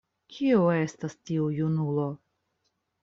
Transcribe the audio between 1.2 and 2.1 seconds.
tiu junulo?